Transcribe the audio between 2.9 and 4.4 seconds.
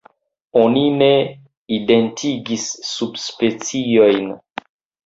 subspeciojn.